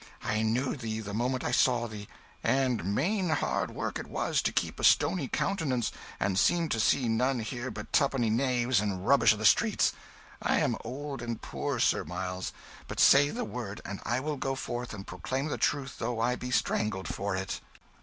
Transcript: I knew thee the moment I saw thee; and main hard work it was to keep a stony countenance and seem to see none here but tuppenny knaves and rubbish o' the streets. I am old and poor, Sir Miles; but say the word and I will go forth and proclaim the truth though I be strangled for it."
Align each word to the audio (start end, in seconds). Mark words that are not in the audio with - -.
I 0.23 0.41
knew 0.41 0.75
thee 0.75 0.99
the 0.99 1.13
moment 1.13 1.43
I 1.43 1.51
saw 1.51 1.87
thee; 1.87 2.07
and 2.43 2.83
main 2.95 3.29
hard 3.29 3.69
work 3.69 3.99
it 3.99 4.07
was 4.07 4.41
to 4.41 4.51
keep 4.51 4.79
a 4.79 4.83
stony 4.83 5.27
countenance 5.27 5.91
and 6.19 6.39
seem 6.39 6.69
to 6.69 6.79
see 6.79 7.07
none 7.07 7.37
here 7.41 7.69
but 7.69 7.93
tuppenny 7.93 8.31
knaves 8.31 8.79
and 8.81 9.05
rubbish 9.05 9.31
o' 9.35 9.37
the 9.37 9.45
streets. 9.45 9.93
I 10.41 10.57
am 10.59 10.75
old 10.83 11.21
and 11.21 11.39
poor, 11.39 11.77
Sir 11.77 12.03
Miles; 12.03 12.51
but 12.87 12.99
say 12.99 13.29
the 13.29 13.45
word 13.45 13.79
and 13.85 13.99
I 14.03 14.19
will 14.21 14.37
go 14.37 14.55
forth 14.55 14.91
and 14.95 15.05
proclaim 15.05 15.49
the 15.49 15.59
truth 15.59 15.99
though 15.99 16.19
I 16.19 16.35
be 16.35 16.49
strangled 16.49 17.07
for 17.07 17.35
it." 17.35 17.61